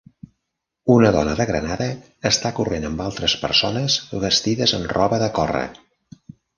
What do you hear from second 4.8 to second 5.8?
amb roba de córrer